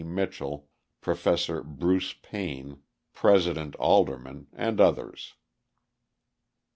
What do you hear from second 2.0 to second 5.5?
Payne, President Alderman, and others.